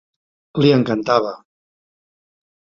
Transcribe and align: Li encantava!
Li 0.63 0.71
encantava! 0.77 1.37